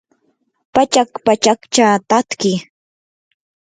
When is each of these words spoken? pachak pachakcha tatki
pachak 0.73 1.09
pachakcha 1.25 1.87
tatki 2.09 2.53